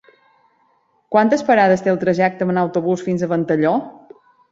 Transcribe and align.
Quantes 1.15 1.43
parades 1.49 1.85
té 1.87 1.91
el 1.93 1.99
trajecte 2.03 2.47
en 2.53 2.61
autobús 2.63 3.05
fins 3.09 3.27
a 3.27 3.31
Ventalló? 3.35 3.75